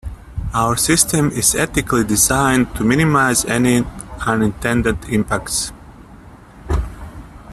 Our 0.55 0.77
system 0.77 1.29
is 1.29 1.53
ethically 1.53 2.03
designed 2.03 2.75
to 2.75 2.83
minimize 2.83 3.45
any 3.45 3.83
unintended 4.25 4.97
impacts. 5.05 5.71